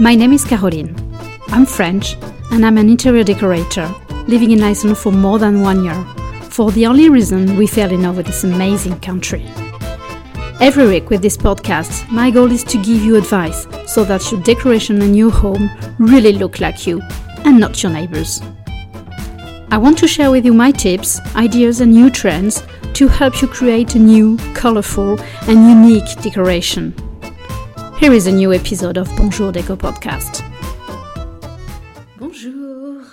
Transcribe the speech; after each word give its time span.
My 0.00 0.14
name 0.14 0.32
is 0.32 0.44
Caroline. 0.44 0.94
I'm 1.48 1.66
French 1.66 2.14
and 2.52 2.64
I'm 2.64 2.78
an 2.78 2.88
interior 2.88 3.24
decorator 3.24 3.92
living 4.28 4.52
in 4.52 4.62
Iceland 4.62 4.96
for 4.96 5.10
more 5.10 5.40
than 5.40 5.60
one 5.60 5.82
year 5.82 6.04
for 6.50 6.70
the 6.70 6.86
only 6.86 7.08
reason 7.08 7.56
we 7.56 7.66
fell 7.66 7.90
in 7.90 8.02
love 8.02 8.16
with 8.16 8.26
this 8.26 8.44
amazing 8.44 9.00
country. 9.00 9.44
Every 10.60 10.86
week 10.86 11.10
with 11.10 11.20
this 11.20 11.36
podcast, 11.36 12.08
my 12.12 12.30
goal 12.30 12.52
is 12.52 12.62
to 12.64 12.76
give 12.76 13.02
you 13.02 13.16
advice 13.16 13.66
so 13.92 14.04
that 14.04 14.30
your 14.30 14.40
decoration 14.42 15.02
and 15.02 15.16
your 15.16 15.32
home 15.32 15.68
really 15.98 16.32
look 16.32 16.60
like 16.60 16.86
you 16.86 17.02
and 17.44 17.58
not 17.58 17.82
your 17.82 17.90
neighbors. 17.90 18.40
I 19.72 19.78
want 19.78 19.98
to 19.98 20.06
share 20.06 20.30
with 20.30 20.44
you 20.44 20.54
my 20.54 20.70
tips, 20.70 21.18
ideas, 21.34 21.80
and 21.80 21.92
new 21.92 22.08
trends 22.08 22.62
to 22.92 23.08
help 23.08 23.42
you 23.42 23.48
create 23.48 23.96
a 23.96 23.98
new, 23.98 24.36
colorful, 24.54 25.20
and 25.48 25.68
unique 25.68 26.22
decoration. 26.22 26.94
Here 27.98 28.12
is 28.12 28.28
a 28.28 28.32
new 28.32 28.52
episode 28.52 28.96
of 28.96 29.08
Bonjour 29.16 29.50
Deco 29.50 29.76
podcast. 29.76 30.44
Bonjour. 32.16 33.04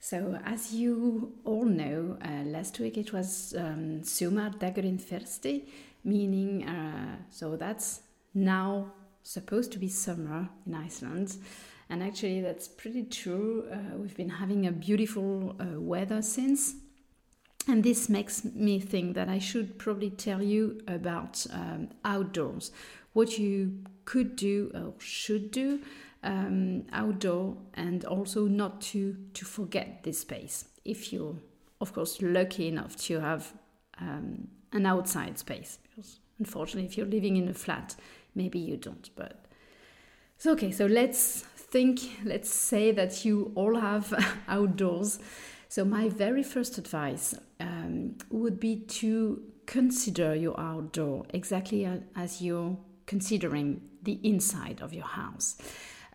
So, 0.00 0.40
as 0.44 0.74
you 0.74 1.32
all 1.44 1.64
know, 1.64 2.18
uh, 2.20 2.42
last 2.44 2.80
week 2.80 2.98
it 2.98 3.12
was 3.12 3.54
um, 3.56 4.00
Sumardagurinn 4.02 5.00
fyrsti, 5.00 5.68
meaning 6.02 6.66
uh, 6.66 7.18
so 7.30 7.54
that's 7.54 8.00
now 8.34 8.90
supposed 9.22 9.70
to 9.70 9.78
be 9.78 9.86
summer 9.86 10.48
in 10.66 10.74
Iceland. 10.74 11.36
And 11.88 12.02
actually, 12.02 12.40
that's 12.40 12.66
pretty 12.66 13.04
true. 13.04 13.68
Uh, 13.70 13.96
we've 13.96 14.16
been 14.16 14.28
having 14.28 14.66
a 14.66 14.72
beautiful 14.72 15.54
uh, 15.60 15.80
weather 15.80 16.20
since. 16.20 16.74
And 17.68 17.84
this 17.84 18.08
makes 18.08 18.44
me 18.44 18.80
think 18.80 19.14
that 19.14 19.28
I 19.28 19.38
should 19.38 19.78
probably 19.78 20.10
tell 20.10 20.42
you 20.42 20.80
about 20.88 21.46
um, 21.52 21.90
outdoors, 22.04 22.72
what 23.12 23.38
you 23.38 23.84
could 24.06 24.36
do 24.36 24.70
or 24.74 24.94
should 24.98 25.50
do 25.50 25.80
um, 26.22 26.84
outdoor, 26.92 27.56
and 27.74 28.04
also 28.06 28.46
not 28.46 28.80
to 28.80 29.16
to 29.34 29.44
forget 29.44 30.02
this 30.02 30.20
space. 30.20 30.64
If 30.84 31.12
you're, 31.12 31.36
of 31.80 31.92
course, 31.92 32.22
lucky 32.22 32.68
enough 32.68 32.96
to 33.08 33.20
have 33.20 33.52
um, 34.00 34.48
an 34.72 34.86
outside 34.86 35.38
space, 35.38 35.78
because 35.82 36.20
unfortunately, 36.38 36.88
if 36.88 36.96
you're 36.96 37.06
living 37.06 37.36
in 37.36 37.48
a 37.48 37.54
flat, 37.54 37.94
maybe 38.34 38.58
you 38.58 38.76
don't. 38.76 39.10
But 39.14 39.44
so 40.38 40.52
okay, 40.52 40.72
so 40.72 40.86
let's 40.86 41.42
think. 41.42 42.00
Let's 42.24 42.50
say 42.50 42.92
that 42.92 43.24
you 43.24 43.52
all 43.54 43.76
have 43.76 44.12
outdoors. 44.48 45.18
So 45.68 45.84
my 45.84 46.08
very 46.08 46.42
first 46.42 46.78
advice 46.78 47.34
um, 47.60 48.16
would 48.30 48.58
be 48.58 48.76
to 49.00 49.42
consider 49.66 50.34
your 50.34 50.58
outdoor 50.58 51.26
exactly 51.30 51.88
as 52.14 52.40
you're 52.40 52.78
considering 53.06 53.80
the 54.06 54.18
inside 54.22 54.80
of 54.80 54.94
your 54.94 55.04
house. 55.04 55.56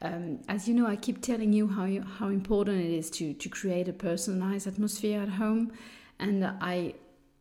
Um, 0.02 0.40
as 0.50 0.68
you 0.68 0.74
know, 0.74 0.88
I 0.88 0.96
keep 0.96 1.22
telling 1.22 1.54
you 1.54 1.68
how 1.68 1.86
you, 1.86 2.02
how 2.02 2.30
important 2.30 2.82
it 2.82 2.92
is 2.92 3.10
to 3.12 3.34
to 3.34 3.50
create 3.50 3.88
a 3.88 3.94
personalized 3.94 4.68
atmosphere 4.68 5.22
at 5.22 5.30
home, 5.30 5.72
and 6.18 6.44
I 6.60 6.96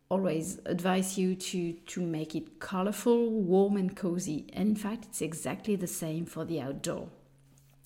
always 0.09 0.59
advise 0.65 1.17
you 1.17 1.33
to 1.35 1.73
to 1.93 2.01
make 2.01 2.35
it 2.35 2.59
colorful, 2.59 3.31
warm, 3.31 3.77
and 3.77 3.95
cozy. 3.95 4.45
And 4.53 4.69
in 4.69 4.75
fact, 4.75 5.05
it's 5.09 5.21
exactly 5.21 5.75
the 5.75 5.87
same 5.87 6.25
for 6.25 6.45
the 6.45 6.61
outdoor. 6.61 7.07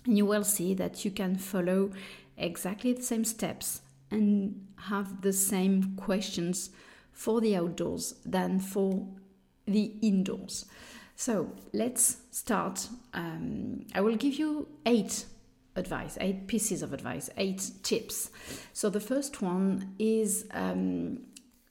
And 0.05 0.17
you 0.17 0.25
will 0.25 0.43
see 0.43 0.73
that 0.73 1.05
you 1.05 1.11
can 1.11 1.37
follow 1.37 1.91
exactly 2.37 2.93
the 2.93 3.01
same 3.01 3.23
steps 3.23 3.81
and 4.11 4.67
have 4.89 5.21
the 5.21 5.33
same 5.33 5.95
questions 5.95 6.69
for 7.11 7.39
the 7.41 7.55
outdoors 7.55 8.15
than 8.25 8.59
for 8.59 9.07
the 9.65 9.93
indoors. 10.01 10.65
So 11.15 11.51
let's 11.73 12.17
start. 12.31 12.87
Um, 13.13 13.85
I 13.93 14.01
will 14.01 14.17
give 14.17 14.35
you 14.35 14.67
eight 14.85 15.25
advice, 15.75 16.17
eight 16.21 16.47
pieces 16.47 16.81
of 16.81 16.93
advice, 16.93 17.29
eight 17.37 17.71
tips. 17.83 18.29
So 18.73 18.89
the 18.89 18.99
first 18.99 19.41
one 19.41 19.95
is 19.99 20.45
um, 20.51 21.19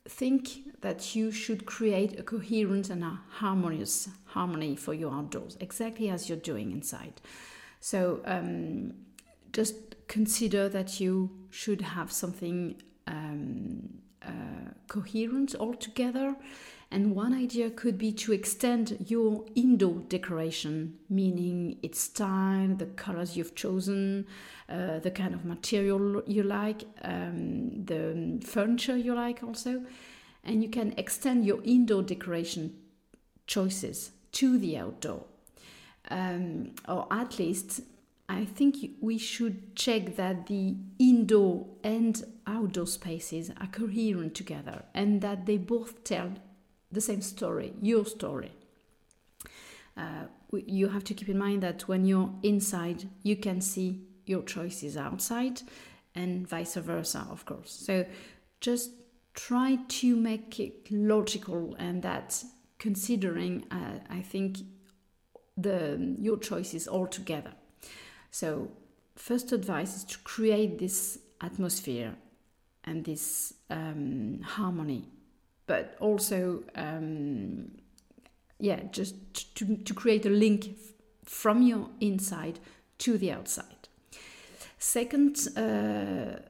think 0.06 0.80
that 0.80 1.14
you 1.14 1.30
should 1.30 1.66
create 1.66 2.18
a 2.18 2.22
coherent 2.22 2.90
and 2.90 3.02
a 3.02 3.20
harmonious 3.30 4.08
harmony 4.26 4.76
for 4.76 4.92
your 4.92 5.12
outdoors, 5.12 5.56
exactly 5.60 6.08
as 6.10 6.28
you're 6.28 6.38
doing 6.38 6.72
inside. 6.72 7.20
So 7.80 8.20
um, 8.24 8.94
just 9.52 9.76
consider 10.08 10.68
that 10.68 11.00
you 11.00 11.30
should 11.50 11.80
have 11.80 12.12
something 12.12 12.82
um, 13.06 14.00
uh, 14.26 14.70
coherent 14.88 15.54
altogether 15.54 16.36
and 16.94 17.16
one 17.16 17.34
idea 17.34 17.70
could 17.70 17.98
be 17.98 18.12
to 18.12 18.32
extend 18.32 19.06
your 19.08 19.44
indoor 19.56 19.94
decoration, 20.08 20.96
meaning 21.10 21.76
its 21.82 22.00
style, 22.00 22.68
the 22.68 22.86
colors 22.86 23.36
you've 23.36 23.56
chosen, 23.56 24.26
uh, 24.68 25.00
the 25.00 25.10
kind 25.10 25.34
of 25.34 25.44
material 25.44 26.22
you 26.24 26.44
like, 26.44 26.84
um, 27.02 27.84
the 27.84 28.40
furniture 28.46 28.96
you 28.96 29.12
like 29.12 29.42
also. 29.42 29.82
And 30.44 30.62
you 30.62 30.68
can 30.68 30.94
extend 30.96 31.44
your 31.44 31.60
indoor 31.64 32.04
decoration 32.04 32.76
choices 33.48 34.12
to 34.32 34.56
the 34.56 34.78
outdoor. 34.78 35.24
Um, 36.10 36.76
or 36.86 37.08
at 37.10 37.40
least, 37.40 37.80
I 38.28 38.46
think 38.46 38.76
we 39.00 39.18
should 39.18 39.76
check 39.76 40.16
that 40.16 40.46
the 40.46 40.76
indoor 40.98 41.66
and 41.82 42.24
outdoor 42.46 42.86
spaces 42.86 43.50
are 43.60 43.66
coherent 43.66 44.34
together 44.34 44.84
and 44.94 45.20
that 45.20 45.44
they 45.46 45.58
both 45.58 46.04
tell 46.04 46.32
the 46.90 47.00
same 47.00 47.20
story, 47.20 47.74
your 47.82 48.06
story. 48.06 48.52
Uh, 49.96 50.26
you 50.52 50.88
have 50.88 51.04
to 51.04 51.14
keep 51.14 51.28
in 51.28 51.38
mind 51.38 51.62
that 51.62 51.86
when 51.86 52.04
you're 52.04 52.32
inside, 52.42 53.08
you 53.22 53.36
can 53.36 53.60
see 53.60 54.00
your 54.26 54.42
choices 54.42 54.96
outside, 54.96 55.60
and 56.14 56.48
vice 56.48 56.74
versa, 56.76 57.26
of 57.30 57.44
course. 57.44 57.70
So 57.70 58.06
just 58.60 58.90
try 59.34 59.78
to 59.88 60.16
make 60.16 60.58
it 60.58 60.90
logical, 60.90 61.76
and 61.78 62.02
that 62.02 62.42
considering, 62.78 63.66
uh, 63.70 63.98
I 64.08 64.22
think, 64.22 64.58
the 65.56 66.16
your 66.18 66.38
choices 66.38 66.88
all 66.88 67.06
together. 67.06 67.52
So 68.34 68.68
first 69.14 69.52
advice 69.52 69.94
is 69.94 70.02
to 70.06 70.18
create 70.24 70.80
this 70.80 71.20
atmosphere 71.40 72.16
and 72.82 73.04
this 73.04 73.54
um, 73.70 74.40
harmony 74.42 75.04
but 75.68 75.96
also 76.00 76.64
um, 76.74 77.70
yeah 78.58 78.80
just 78.90 79.14
to, 79.54 79.76
to 79.76 79.94
create 79.94 80.26
a 80.26 80.30
link 80.30 80.76
from 81.24 81.62
your 81.62 81.88
inside 82.00 82.58
to 82.98 83.16
the 83.16 83.30
outside. 83.30 83.86
Second 84.80 85.36
uh, 85.56 86.40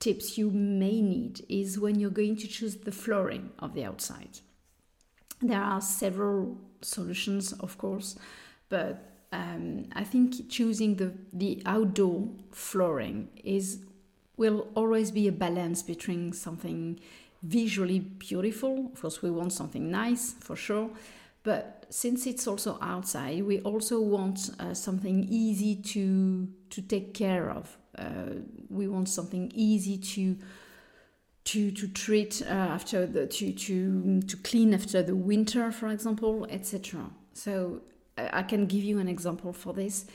tips 0.00 0.38
you 0.38 0.50
may 0.50 1.02
need 1.02 1.44
is 1.50 1.78
when 1.78 2.00
you're 2.00 2.08
going 2.22 2.36
to 2.36 2.48
choose 2.48 2.76
the 2.76 2.92
flooring 2.92 3.50
of 3.58 3.74
the 3.74 3.84
outside. 3.84 4.38
There 5.42 5.60
are 5.60 5.82
several 5.82 6.56
solutions 6.80 7.52
of 7.52 7.76
course 7.76 8.16
but 8.70 9.10
um, 9.34 9.86
I 9.94 10.04
think 10.04 10.48
choosing 10.48 10.94
the, 10.94 11.12
the 11.32 11.60
outdoor 11.66 12.28
flooring 12.52 13.28
is 13.42 13.80
will 14.36 14.68
always 14.74 15.10
be 15.10 15.28
a 15.28 15.32
balance 15.32 15.82
between 15.82 16.32
something 16.32 16.98
visually 17.42 18.00
beautiful. 18.00 18.90
Of 18.92 19.00
course, 19.00 19.22
we 19.22 19.30
want 19.30 19.52
something 19.52 19.90
nice 19.90 20.34
for 20.40 20.56
sure, 20.56 20.90
but 21.42 21.86
since 21.88 22.26
it's 22.26 22.46
also 22.46 22.78
outside, 22.80 23.44
we 23.44 23.60
also 23.60 24.00
want 24.00 24.50
uh, 24.58 24.74
something 24.74 25.26
easy 25.28 25.76
to 25.76 26.48
to 26.70 26.82
take 26.82 27.12
care 27.14 27.50
of. 27.50 27.76
Uh, 27.98 28.40
we 28.68 28.88
want 28.88 29.08
something 29.08 29.50
easy 29.54 29.98
to 29.98 30.36
to 31.44 31.70
to 31.72 31.88
treat 31.88 32.42
uh, 32.42 32.50
after 32.76 33.06
the 33.06 33.26
to 33.26 33.52
to 33.52 34.22
to 34.22 34.36
clean 34.38 34.74
after 34.74 35.02
the 35.02 35.16
winter, 35.16 35.72
for 35.72 35.88
example, 35.88 36.46
etc. 36.50 37.10
So 37.32 37.82
I 38.16 38.42
can 38.42 38.66
give 38.66 38.84
you 38.84 38.98
an 38.98 39.08
example 39.08 39.52
for 39.52 39.72
this 39.72 40.06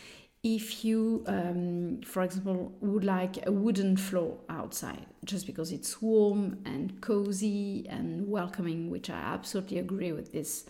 if 0.43 0.85
you, 0.85 1.23
um, 1.27 2.01
for 2.05 2.23
example, 2.23 2.73
would 2.79 3.03
like 3.03 3.45
a 3.45 3.51
wooden 3.51 3.97
floor 3.97 4.37
outside, 4.47 5.05
just 5.25 5.45
because 5.45 5.71
it's 5.71 6.01
warm 6.01 6.59
and 6.65 7.01
cozy 7.01 7.85
and 7.89 8.29
welcoming, 8.29 8.89
which 8.89 9.09
I 9.09 9.19
absolutely 9.19 9.79
agree 9.79 10.13
with 10.13 10.31
this, 10.31 10.65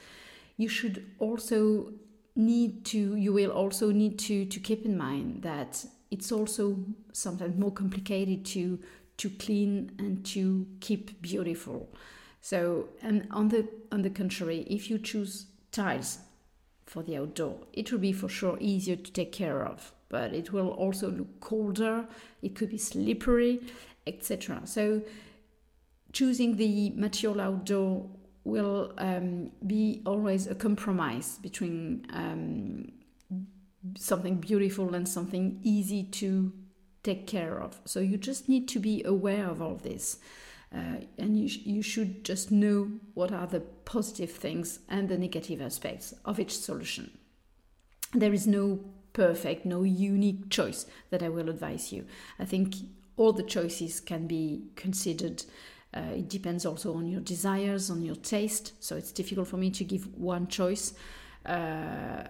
you 0.57 0.67
should 0.67 1.05
also 1.19 1.93
need 2.35 2.83
to, 2.85 3.15
you 3.15 3.31
will 3.31 3.51
also 3.51 3.91
need 3.91 4.17
to, 4.19 4.45
to 4.45 4.59
keep 4.59 4.85
in 4.85 4.97
mind 4.97 5.43
that 5.43 5.85
it's 6.09 6.31
also 6.31 6.79
sometimes 7.13 7.55
more 7.55 7.71
complicated 7.71 8.45
to, 8.45 8.79
to 9.17 9.29
clean 9.29 9.91
and 9.99 10.25
to 10.25 10.65
keep 10.79 11.21
beautiful. 11.21 11.93
So, 12.41 12.89
and 13.03 13.27
on 13.29 13.49
the, 13.49 13.67
on 13.91 14.01
the 14.01 14.09
contrary, 14.09 14.65
if 14.67 14.89
you 14.89 14.97
choose 14.97 15.45
tiles 15.71 16.19
for 16.89 17.03
the 17.03 17.17
outdoor. 17.17 17.55
It 17.71 17.91
will 17.91 17.99
be 17.99 18.11
for 18.11 18.27
sure 18.27 18.57
easier 18.59 18.95
to 18.95 19.11
take 19.11 19.31
care 19.31 19.63
of, 19.63 19.93
but 20.09 20.33
it 20.33 20.51
will 20.51 20.69
also 20.69 21.11
look 21.11 21.39
colder, 21.39 22.05
it 22.41 22.55
could 22.55 22.69
be 22.69 22.77
slippery, 22.77 23.61
etc. 24.07 24.61
So 24.65 25.01
choosing 26.11 26.57
the 26.57 26.89
material 26.95 27.41
outdoor 27.41 28.09
will 28.43 28.93
um, 28.97 29.51
be 29.67 30.01
always 30.05 30.47
a 30.47 30.55
compromise 30.55 31.37
between 31.37 32.07
um, 32.11 32.91
something 33.97 34.37
beautiful 34.37 34.95
and 34.95 35.07
something 35.07 35.59
easy 35.63 36.03
to 36.03 36.51
take 37.03 37.27
care 37.27 37.61
of. 37.61 37.79
So 37.85 37.99
you 37.99 38.17
just 38.17 38.49
need 38.49 38.67
to 38.69 38.79
be 38.79 39.03
aware 39.03 39.47
of 39.47 39.61
all 39.61 39.75
this. 39.75 40.17
Uh, 40.73 40.97
and 41.17 41.37
you, 41.37 41.47
sh- 41.47 41.65
you 41.65 41.81
should 41.81 42.23
just 42.23 42.51
know 42.51 42.91
what 43.15 43.31
are 43.31 43.47
the 43.47 43.59
positive 43.59 44.31
things 44.31 44.79
and 44.87 45.09
the 45.09 45.17
negative 45.17 45.61
aspects 45.61 46.13
of 46.25 46.39
each 46.39 46.57
solution. 46.57 47.09
There 48.13 48.33
is 48.33 48.45
no 48.45 48.79
perfect, 49.13 49.65
no 49.65 49.83
unique 49.83 50.49
choice 50.49 50.85
that 51.09 51.23
I 51.23 51.29
will 51.29 51.49
advise 51.49 51.91
you. 51.91 52.05
I 52.37 52.45
think 52.45 52.75
all 53.17 53.33
the 53.33 53.43
choices 53.43 53.99
can 53.99 54.27
be 54.27 54.63
considered. 54.75 55.43
Uh, 55.93 56.13
it 56.15 56.29
depends 56.29 56.65
also 56.65 56.93
on 56.93 57.07
your 57.07 57.21
desires, 57.21 57.89
on 57.89 58.01
your 58.01 58.15
taste. 58.15 58.73
So 58.79 58.95
it's 58.95 59.11
difficult 59.11 59.47
for 59.47 59.57
me 59.57 59.71
to 59.71 59.83
give 59.83 60.07
one 60.17 60.47
choice. 60.47 60.93
Uh, 61.45 62.25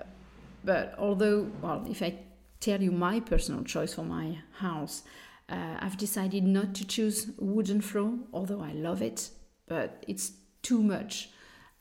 but 0.64 0.96
although, 0.98 1.52
well, 1.62 1.86
if 1.90 2.02
I 2.02 2.20
tell 2.60 2.82
you 2.82 2.92
my 2.92 3.20
personal 3.20 3.64
choice 3.64 3.94
for 3.94 4.04
my 4.04 4.40
house, 4.54 5.04
uh, 5.50 5.78
I've 5.80 5.98
decided 5.98 6.44
not 6.44 6.76
to 6.76 6.86
choose 6.86 7.32
wooden 7.38 7.82
floor, 7.82 8.14
although 8.34 8.62
I 8.62 8.74
love 8.74 9.02
it, 9.02 9.30
but 9.68 10.04
it's 10.08 10.34
too 10.62 10.82
much 10.84 11.30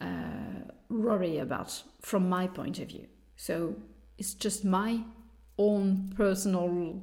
uh, 0.00 0.64
worry 0.88 1.38
about 1.38 1.82
from 2.00 2.28
my 2.28 2.46
point 2.46 2.78
of 2.78 2.88
view. 2.88 3.06
So 3.36 3.76
it's 4.16 4.34
just 4.34 4.64
my 4.64 5.00
own 5.58 6.12
personal 6.16 7.02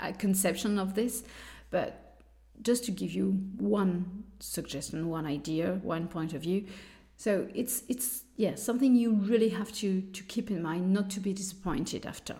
uh, 0.00 0.12
conception 0.12 0.78
of 0.78 0.94
this, 0.94 1.24
but 1.70 2.20
just 2.62 2.84
to 2.84 2.90
give 2.90 3.12
you 3.12 3.32
one 3.58 4.24
suggestion, 4.40 5.08
one 5.08 5.26
idea, 5.26 5.78
one 5.82 6.08
point 6.08 6.32
of 6.32 6.42
view. 6.42 6.66
So 7.16 7.48
it's 7.54 7.82
it's 7.88 8.24
yeah 8.36 8.54
something 8.56 8.94
you 8.94 9.14
really 9.14 9.50
have 9.50 9.72
to 9.72 10.00
to 10.00 10.22
keep 10.24 10.50
in 10.50 10.62
mind, 10.62 10.92
not 10.92 11.10
to 11.10 11.20
be 11.20 11.32
disappointed 11.32 12.06
after. 12.06 12.36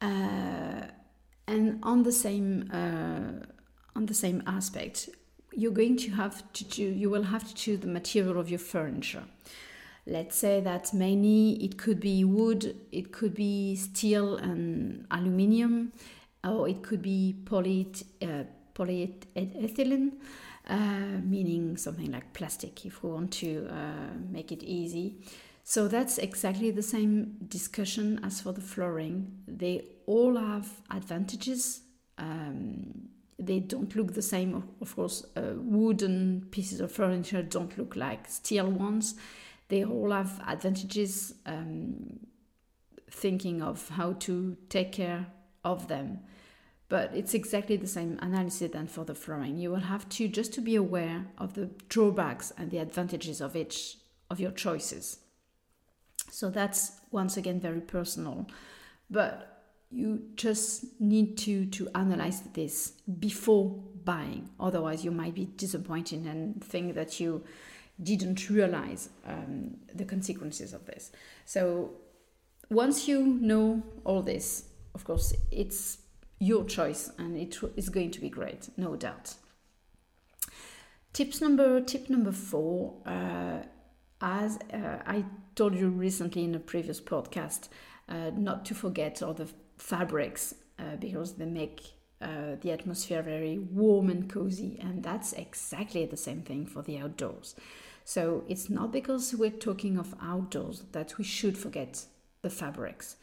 Uh, 0.00 0.86
and 1.46 1.78
on 1.82 2.02
the 2.02 2.12
same 2.12 2.70
uh, 2.72 3.44
on 3.94 4.06
the 4.06 4.14
same 4.14 4.42
aspect, 4.46 5.08
you're 5.52 5.72
going 5.72 5.96
to 5.98 6.10
have 6.12 6.52
to 6.52 6.68
choose. 6.68 6.96
You 6.96 7.10
will 7.10 7.24
have 7.24 7.46
to 7.48 7.54
choose 7.54 7.80
the 7.80 7.88
material 7.88 8.38
of 8.38 8.48
your 8.48 8.58
furniture. 8.58 9.24
Let's 10.06 10.36
say 10.36 10.60
that 10.60 10.92
mainly 10.92 11.62
it 11.64 11.78
could 11.78 12.00
be 12.00 12.24
wood, 12.24 12.74
it 12.90 13.12
could 13.12 13.34
be 13.34 13.76
steel 13.76 14.36
and 14.36 15.06
aluminium, 15.12 15.92
or 16.42 16.68
it 16.68 16.82
could 16.82 17.02
be 17.02 17.36
poly, 17.44 17.92
uh, 18.20 18.44
polyethylene, 18.74 20.12
uh, 20.66 21.20
meaning 21.22 21.76
something 21.76 22.10
like 22.10 22.32
plastic 22.32 22.84
if 22.84 23.04
we 23.04 23.10
want 23.10 23.30
to 23.32 23.68
uh, 23.70 24.16
make 24.28 24.50
it 24.50 24.64
easy. 24.64 25.18
So 25.64 25.88
that's 25.88 26.18
exactly 26.18 26.70
the 26.70 26.82
same 26.82 27.36
discussion 27.48 28.20
as 28.24 28.40
for 28.40 28.52
the 28.52 28.60
flooring. 28.60 29.38
They 29.46 29.86
all 30.06 30.36
have 30.36 30.68
advantages. 30.90 31.82
Um, 32.18 33.08
they 33.38 33.60
don't 33.60 33.94
look 33.94 34.14
the 34.14 34.22
same, 34.22 34.64
of 34.80 34.96
course. 34.96 35.24
Uh, 35.36 35.54
wooden 35.56 36.46
pieces 36.50 36.80
of 36.80 36.92
furniture 36.92 37.42
don't 37.42 37.76
look 37.78 37.96
like 37.96 38.28
steel 38.28 38.70
ones 38.70 39.14
they 39.72 39.84
all 39.84 40.10
have 40.10 40.38
advantages 40.46 41.34
um, 41.46 42.20
thinking 43.10 43.62
of 43.62 43.88
how 43.88 44.12
to 44.12 44.54
take 44.68 44.92
care 44.92 45.26
of 45.64 45.88
them 45.88 46.20
but 46.90 47.10
it's 47.14 47.32
exactly 47.32 47.78
the 47.78 47.86
same 47.86 48.18
analysis 48.20 48.70
than 48.72 48.86
for 48.86 49.02
the 49.06 49.14
flooring 49.14 49.56
you 49.56 49.70
will 49.70 49.88
have 49.94 50.06
to 50.10 50.28
just 50.28 50.52
to 50.52 50.60
be 50.60 50.76
aware 50.76 51.24
of 51.38 51.54
the 51.54 51.70
drawbacks 51.88 52.52
and 52.58 52.70
the 52.70 52.76
advantages 52.76 53.40
of 53.40 53.56
each 53.56 53.96
of 54.30 54.38
your 54.38 54.50
choices 54.50 55.20
so 56.32 56.50
that's 56.50 57.00
once 57.10 57.36
again 57.36 57.60
very 57.60 57.80
personal 57.80 58.46
but 59.10 59.64
you 59.90 60.22
just 60.36 61.00
need 61.00 61.36
to 61.36 61.66
to 61.66 61.88
analyze 61.94 62.40
this 62.54 62.92
before 63.18 63.70
buying 64.04 64.48
otherwise 64.58 65.04
you 65.04 65.10
might 65.10 65.34
be 65.34 65.46
disappointed 65.56 66.24
and 66.24 66.62
think 66.64 66.94
that 66.94 67.20
you 67.20 67.44
didn't 68.02 68.48
realize 68.50 69.10
um, 69.26 69.76
the 69.94 70.04
consequences 70.04 70.72
of 70.72 70.86
this. 70.86 71.12
So 71.44 71.92
once 72.70 73.08
you 73.08 73.24
know 73.24 73.82
all 74.04 74.22
this, 74.22 74.64
of 74.94 75.04
course, 75.04 75.34
it's 75.50 75.98
your 76.38 76.64
choice 76.64 77.10
and 77.18 77.36
it 77.36 77.56
is 77.76 77.88
going 77.88 78.10
to 78.12 78.20
be 78.20 78.28
great, 78.28 78.68
no 78.76 78.96
doubt. 78.96 79.34
Tips 81.12 81.40
number 81.40 81.80
tip 81.80 82.08
number 82.08 82.32
four, 82.32 82.94
uh, 83.04 83.58
as 84.22 84.58
uh, 84.72 85.02
I 85.04 85.24
told 85.56 85.74
you 85.74 85.88
recently 85.88 86.44
in 86.44 86.54
a 86.54 86.60
previous 86.60 87.00
podcast, 87.00 87.68
uh, 88.08 88.30
not 88.34 88.64
to 88.66 88.74
forget 88.74 89.22
all 89.22 89.34
the 89.34 89.48
fabrics 89.78 90.54
uh, 90.78 90.96
because 90.96 91.34
they 91.34 91.44
make 91.44 91.82
uh, 92.20 92.56
the 92.60 92.70
atmosphere 92.70 93.20
very 93.22 93.58
warm 93.58 94.08
and 94.08 94.30
cozy, 94.30 94.78
and 94.80 95.02
that's 95.02 95.32
exactly 95.32 96.06
the 96.06 96.16
same 96.16 96.42
thing 96.42 96.66
for 96.66 96.82
the 96.82 96.98
outdoors. 96.98 97.56
So 98.04 98.44
it's 98.48 98.70
not 98.70 98.92
because 98.92 99.34
we're 99.34 99.50
talking 99.50 99.98
of 99.98 100.14
outdoors 100.22 100.84
that 100.92 101.18
we 101.18 101.24
should 101.24 101.58
forget 101.58 102.04
the 102.42 102.50
fabrics. 102.50 103.16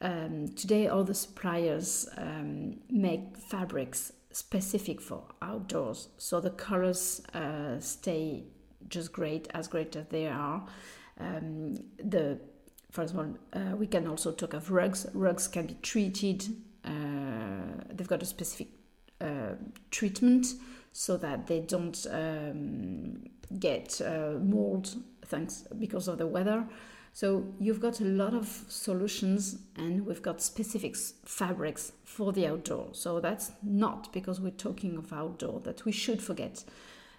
Um, 0.00 0.48
today, 0.48 0.88
all 0.88 1.04
the 1.04 1.14
suppliers 1.14 2.08
um, 2.16 2.76
make 2.88 3.36
fabrics 3.36 4.12
specific 4.30 5.00
for 5.00 5.24
outdoors, 5.42 6.08
so 6.18 6.40
the 6.40 6.50
colors 6.50 7.22
uh, 7.34 7.80
stay 7.80 8.44
just 8.88 9.12
great, 9.12 9.48
as 9.54 9.68
great 9.68 9.94
as 9.96 10.06
they 10.08 10.28
are. 10.28 10.66
Um, 11.18 11.74
the, 12.02 12.38
for 12.90 13.02
example, 13.02 13.38
uh, 13.52 13.76
we 13.76 13.86
can 13.86 14.06
also 14.06 14.32
talk 14.32 14.54
of 14.54 14.70
rugs. 14.70 15.06
Rugs 15.14 15.48
can 15.48 15.66
be 15.66 15.76
treated. 15.82 16.46
Uh, 16.84 17.82
they've 17.90 18.08
got 18.08 18.22
a 18.22 18.26
specific 18.26 18.68
uh, 19.20 19.54
treatment 19.90 20.46
so 20.92 21.16
that 21.16 21.46
they 21.46 21.60
don't 21.60 22.06
um, 22.10 23.24
get 23.58 24.00
uh, 24.00 24.38
mold 24.38 24.94
thanks 25.24 25.64
because 25.78 26.08
of 26.08 26.18
the 26.18 26.26
weather. 26.26 26.66
So 27.12 27.46
you've 27.58 27.80
got 27.80 28.00
a 28.00 28.04
lot 28.04 28.34
of 28.34 28.64
solutions 28.68 29.58
and 29.76 30.04
we've 30.04 30.20
got 30.20 30.42
specific 30.42 30.96
fabrics 31.24 31.92
for 32.04 32.32
the 32.32 32.46
outdoor. 32.46 32.88
So 32.92 33.20
that's 33.20 33.52
not 33.62 34.12
because 34.12 34.38
we're 34.38 34.50
talking 34.50 34.98
of 34.98 35.12
outdoor 35.12 35.60
that 35.60 35.86
we 35.86 35.92
should 35.92 36.22
forget 36.22 36.64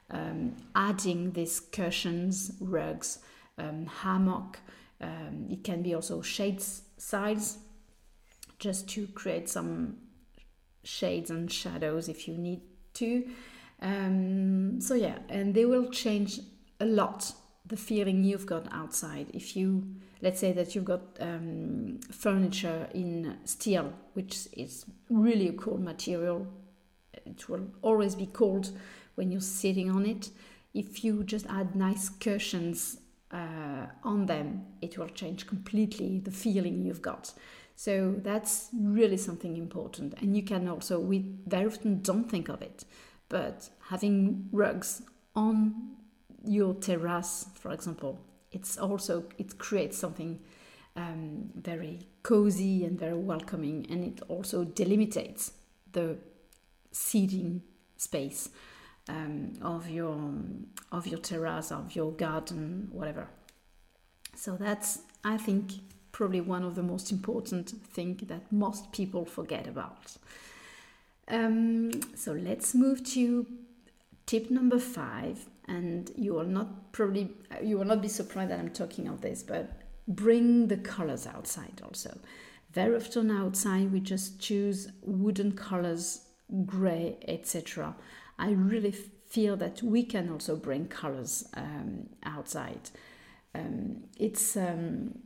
um, 0.10 0.56
adding 0.76 1.32
these 1.32 1.60
cushions, 1.60 2.52
rugs, 2.60 3.20
um, 3.58 3.86
hammock. 3.86 4.60
Um, 5.00 5.48
it 5.50 5.64
can 5.64 5.84
be 5.84 5.94
also 5.94 6.22
shades 6.22 6.82
sides 6.98 7.58
just 8.60 8.90
to 8.90 9.08
create 9.08 9.48
some 9.50 9.98
shades 10.84 11.30
and 11.30 11.52
shadows 11.52 12.10
if 12.10 12.28
you 12.28 12.38
need 12.38 12.62
to. 12.96 13.28
Um, 13.82 14.82
so 14.82 14.96
yeah, 14.96 15.20
and 15.30 15.54
they 15.54 15.66
will 15.66 15.90
change 15.90 16.40
a 16.80 16.86
lot 16.86 17.34
the 17.66 17.78
feeling 17.78 18.24
you've 18.24 18.46
got 18.46 18.66
outside. 18.72 19.28
If 19.34 19.56
you, 19.56 19.84
let's 20.22 20.40
say 20.40 20.54
that 20.54 20.74
you've 20.74 20.86
got 20.86 21.02
um, 21.20 22.00
furniture 22.12 22.88
in 22.94 23.38
steel, 23.44 23.94
which 24.14 24.48
is 24.54 24.86
really 25.10 25.50
a 25.50 25.54
cool 25.54 25.78
material, 25.78 26.48
it 27.26 27.50
will 27.50 27.68
always 27.82 28.16
be 28.16 28.28
cold 28.28 28.72
when 29.18 29.32
you're 29.32 29.42
sitting 29.42 29.90
on 29.90 30.06
it. 30.06 30.30
If 30.74 31.04
you 31.04 31.24
just 31.24 31.48
add 31.48 31.76
nice 31.76 32.08
cushions 32.08 33.00
uh, 33.32 33.88
on 34.04 34.28
them, 34.28 34.66
it 34.80 34.98
will 34.98 35.10
change 35.10 35.48
completely 35.48 36.20
the 36.20 36.32
feeling 36.32 36.84
you've 36.84 37.02
got. 37.02 37.34
So 37.76 38.16
that's 38.24 38.70
really 38.74 39.18
something 39.18 39.58
important. 39.58 40.14
And 40.22 40.36
you 40.36 40.44
can 40.44 40.68
also, 40.68 41.00
we 41.00 41.26
very 41.48 41.66
often 41.66 42.02
don't 42.02 42.30
think 42.30 42.48
of 42.48 42.62
it, 42.62 42.86
but 43.28 43.70
having 43.90 44.50
rugs 44.52 45.02
on 45.36 45.96
your 46.46 46.76
terrace, 46.76 47.48
for 47.56 47.72
example, 47.72 48.20
it's 48.52 48.78
also 48.78 49.26
it 49.38 49.58
creates 49.58 49.98
something 49.98 50.40
um, 50.96 51.50
very 51.56 52.00
cozy 52.24 52.86
and 52.86 53.00
very 53.00 53.18
welcoming, 53.18 53.86
and 53.90 54.04
it 54.04 54.22
also 54.28 54.64
delimitates 54.64 55.52
the 55.92 56.18
seating 56.92 57.62
space 57.98 58.50
um, 59.10 59.54
of 59.62 59.90
your 59.90 60.18
of 60.92 61.08
your 61.08 61.20
terrace, 61.20 61.72
of 61.72 61.96
your 61.96 62.12
garden, 62.12 62.90
whatever. 62.92 63.28
So 64.36 64.56
that's 64.56 65.00
I 65.24 65.38
think 65.38 65.72
probably 66.12 66.42
one 66.42 66.64
of 66.64 66.76
the 66.76 66.84
most 66.84 67.12
important 67.12 67.70
thing 67.70 68.20
that 68.28 68.52
most 68.52 68.92
people 68.92 69.26
forget 69.26 69.68
about. 69.68 70.18
Um, 71.28 71.92
so 72.16 72.32
let's 72.34 72.74
move 72.74 73.04
to 73.12 73.46
tip 74.26 74.50
number 74.50 74.80
five, 74.80 75.46
and 75.68 76.12
you 76.16 76.34
will 76.34 76.46
not 76.46 76.92
probably 76.92 77.32
you 77.64 77.78
will 77.78 77.86
not 77.86 78.02
be 78.02 78.08
surprised 78.08 78.52
that 78.52 78.60
I'm 78.60 78.70
talking 78.70 79.08
of 79.08 79.22
this, 79.22 79.44
but 79.44 79.72
bring 80.08 80.68
the 80.68 80.78
colors 80.78 81.28
outside 81.28 81.82
also. 81.84 82.18
Very 82.72 82.96
often 82.96 83.32
outside 83.32 83.92
we 83.92 84.00
just 84.00 84.40
choose 84.40 84.90
wooden 85.02 85.54
colors, 85.54 86.22
gray, 86.66 87.18
etc. 87.28 87.96
I 88.40 88.52
really 88.52 88.92
feel 88.92 89.58
that 89.58 89.82
we 89.84 90.04
can 90.04 90.30
also 90.30 90.56
bring 90.56 90.88
colors 90.88 91.48
um, 91.56 92.10
outside. 92.24 92.90
Um, 93.56 94.04
it's 94.18 94.56
um, 94.56 95.20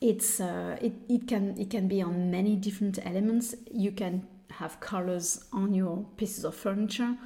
it's 0.00 0.40
uh, 0.40 0.76
it, 0.80 0.92
it 1.08 1.28
can 1.28 1.58
it 1.58 1.70
can 1.70 1.88
be 1.88 2.02
on 2.02 2.30
many 2.30 2.56
different 2.56 2.98
elements. 3.04 3.54
You 3.70 3.92
can 3.92 4.26
have 4.50 4.80
colors 4.80 5.44
on 5.52 5.74
your 5.74 6.06
pieces 6.16 6.44
of 6.44 6.54
furniture. 6.54 7.16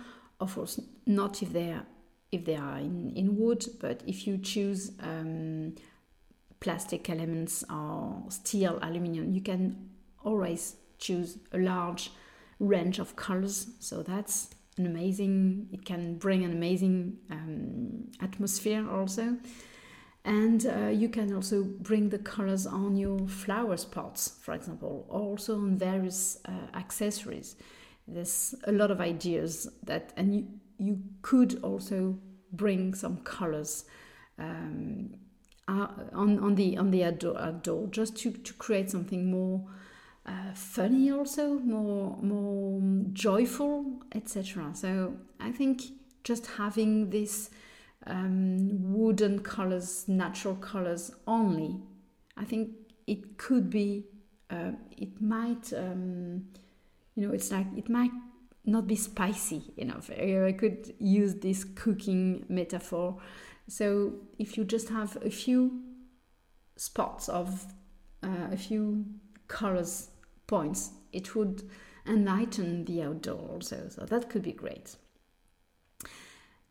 Of 0.41 0.55
course, 0.55 0.81
not 1.07 1.43
if 1.43 1.53
they 1.53 1.73
are 1.73 1.87
if 2.33 2.45
they 2.45 2.57
are 2.57 2.79
in, 2.79 3.13
in 3.17 3.37
wood, 3.37 3.65
but 3.81 4.03
if 4.07 4.27
you 4.27 4.39
choose 4.39 4.93
um, 5.01 5.75
plastic 6.61 7.11
elements 7.11 7.65
or 7.69 8.23
steel, 8.29 8.79
aluminium, 8.83 9.35
you 9.35 9.41
can 9.41 9.91
always 10.25 10.77
choose 10.99 11.39
a 11.53 11.59
large 11.59 12.11
range 12.61 12.99
of 12.99 13.17
colors. 13.17 13.69
So 13.81 14.03
that's 14.03 14.51
an 14.81 14.87
amazing. 14.87 15.69
It 15.73 15.85
can 15.85 16.17
bring 16.17 16.45
an 16.45 16.53
amazing 16.53 17.19
um, 17.31 18.11
atmosphere 18.21 18.89
also 18.91 19.37
and 20.25 20.67
uh, 20.67 20.89
you 20.89 21.09
can 21.09 21.33
also 21.33 21.65
bring 21.65 22.11
the 22.11 22.19
colors 22.19 22.67
on 22.67 22.95
your 22.95 23.19
flower 23.27 23.77
pots 23.91 24.37
for 24.43 24.53
example 24.53 25.07
also 25.09 25.55
on 25.57 25.79
various 25.79 26.39
uh, 26.45 26.77
accessories 26.77 27.57
there's 28.07 28.55
a 28.65 28.73
lot 28.73 28.91
of 28.91 29.01
ideas 29.01 29.69
that 29.85 30.13
and 30.17 30.35
you, 30.35 30.47
you 30.79 30.99
could 31.23 31.59
also 31.63 32.19
bring 32.53 32.95
some 32.95 33.19
colors 33.19 33.85
um, 34.39 35.15
uh, 35.69 35.87
on, 36.13 36.39
on 36.41 36.55
the 36.55 36.77
on 36.77 36.91
the 36.91 37.05
outdoor, 37.05 37.39
outdoor 37.41 37.87
just 37.89 38.17
to, 38.17 38.31
to 38.31 38.53
create 38.55 38.91
something 38.91 39.31
more 39.31 39.65
uh, 40.31 40.53
funny 40.55 41.11
also 41.11 41.59
more 41.59 42.17
more 42.23 42.81
joyful 43.13 44.01
etc 44.15 44.71
so 44.75 45.13
i 45.41 45.51
think 45.51 45.83
just 46.25 46.47
having 46.47 47.11
this 47.11 47.51
um, 48.07 48.93
wooden 48.93 49.41
colors, 49.41 50.07
natural 50.09 50.55
colors 50.57 51.13
only, 51.27 51.81
I 52.37 52.45
think 52.45 52.71
it 53.07 53.37
could 53.39 53.71
be, 53.71 54.07
uh, 54.49 54.73
it 54.97 55.21
might, 55.21 55.73
um, 55.73 56.47
you 57.15 57.27
know, 57.27 57.33
it's 57.33 57.51
like 57.51 57.67
it 57.77 57.89
might 57.89 58.13
not 58.65 58.87
be 58.87 58.97
spicy 58.97 59.73
enough. 59.77 60.11
I 60.11 60.53
could 60.53 60.95
use 60.99 61.35
this 61.37 61.65
cooking 61.65 62.45
metaphor. 62.49 63.19
So 63.69 64.15
if 64.39 64.57
you 64.57 64.65
just 64.65 64.89
have 64.89 65.17
a 65.25 65.31
few 65.31 65.81
spots 66.77 67.29
of 67.29 67.67
uh, 68.23 68.49
a 68.53 68.57
few 68.57 69.05
colors 69.49 70.11
points, 70.51 70.91
it 71.13 71.35
would 71.35 71.63
enlighten 72.07 72.85
the 72.85 73.03
outdoor 73.03 73.39
also. 73.49 73.89
So 73.89 74.05
that 74.05 74.29
could 74.29 74.43
be 74.43 74.53
great. 74.53 74.97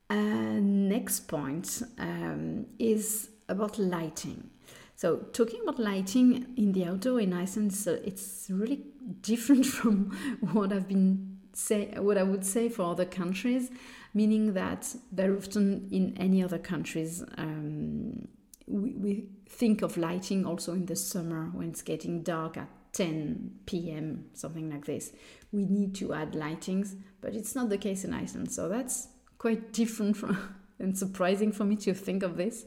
Uh, 0.09 0.59
next 0.59 1.27
point 1.27 1.81
um, 1.97 2.65
is 2.77 3.29
about 3.47 3.79
lighting. 3.79 4.49
So, 4.95 5.17
talking 5.31 5.61
about 5.63 5.79
lighting 5.79 6.53
in 6.57 6.73
the 6.73 6.83
outdoor 6.85 7.21
in 7.21 7.31
Iceland, 7.31 7.73
so 7.73 7.93
it's 8.03 8.47
really 8.49 8.83
different 9.21 9.65
from 9.65 10.11
what 10.41 10.73
I've 10.73 10.87
been 10.87 11.39
say, 11.53 11.93
what 11.97 12.17
I 12.17 12.23
would 12.23 12.45
say 12.45 12.69
for 12.69 12.83
other 12.83 13.05
countries, 13.05 13.69
meaning 14.13 14.53
that 14.53 14.93
very 15.11 15.37
often 15.37 15.87
in 15.91 16.17
any 16.17 16.43
other 16.43 16.57
countries, 16.57 17.23
um, 17.37 18.27
we, 18.67 18.91
we 18.91 19.25
think 19.47 19.81
of 19.81 19.97
lighting 19.97 20.45
also 20.45 20.73
in 20.73 20.85
the 20.85 20.95
summer 20.95 21.49
when 21.53 21.69
it's 21.69 21.81
getting 21.81 22.23
dark 22.23 22.57
at 22.57 22.69
10 22.99 23.61
p.m., 23.65 24.25
something 24.33 24.69
like 24.69 24.85
this. 24.85 25.13
We 25.53 25.65
need 25.65 25.95
to 25.95 26.13
add 26.13 26.33
lightings, 26.33 26.95
but 27.21 27.33
it's 27.33 27.55
not 27.55 27.69
the 27.69 27.77
case 27.77 28.03
in 28.03 28.13
Iceland. 28.13 28.51
So 28.51 28.67
that's 28.67 29.07
quite 29.37 29.71
different 29.71 30.17
from 30.17 30.37
and 30.79 30.97
surprising 30.97 31.53
for 31.53 31.63
me 31.63 31.77
to 31.77 31.93
think 31.93 32.23
of 32.23 32.35
this. 32.35 32.65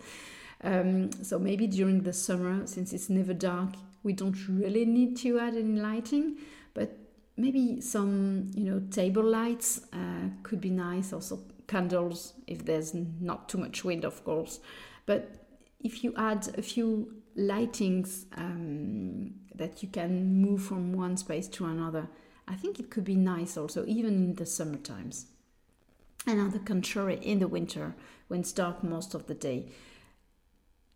Um, 0.64 1.12
so 1.22 1.38
maybe 1.38 1.66
during 1.66 2.02
the 2.02 2.14
summer, 2.14 2.66
since 2.66 2.94
it's 2.94 3.10
never 3.10 3.34
dark, 3.34 3.74
we 4.04 4.14
don't 4.14 4.36
really 4.48 4.86
need 4.86 5.18
to 5.18 5.38
add 5.38 5.54
any 5.54 5.78
lighting, 5.78 6.38
but 6.72 6.96
maybe 7.36 7.82
some 7.82 8.50
you 8.54 8.64
know 8.64 8.80
table 8.90 9.24
lights 9.24 9.82
uh, 9.92 10.28
could 10.42 10.62
be 10.62 10.70
nice. 10.70 11.12
Also 11.12 11.40
candles 11.66 12.32
if 12.46 12.64
there's 12.64 12.94
not 12.94 13.50
too 13.50 13.58
much 13.58 13.84
wind, 13.84 14.06
of 14.06 14.24
course. 14.24 14.60
But 15.04 15.30
if 15.80 16.02
you 16.02 16.14
add 16.16 16.48
a 16.56 16.62
few 16.62 17.22
lightings 17.36 18.24
um, 18.36 19.34
that 19.54 19.82
you 19.82 19.88
can 19.88 20.40
move 20.40 20.62
from 20.62 20.92
one 20.92 21.16
space 21.16 21.49
to 21.49 21.66
another, 21.66 22.09
I 22.49 22.54
think 22.54 22.78
it 22.78 22.90
could 22.90 23.04
be 23.04 23.16
nice 23.16 23.56
also, 23.56 23.85
even 23.87 24.14
in 24.14 24.35
the 24.35 24.47
summer 24.47 24.78
times. 24.78 25.26
And 26.26 26.40
on 26.40 26.50
the 26.50 26.59
contrary 26.59 27.18
in 27.23 27.40
the 27.40 27.49
winter 27.49 27.94
when 28.28 28.40
it's 28.40 28.52
dark 28.52 28.85
most 28.85 29.14
of 29.14 29.26
the 29.26 29.35
day 29.35 29.66